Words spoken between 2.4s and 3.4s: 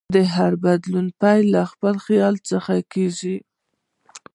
څخه کېږي.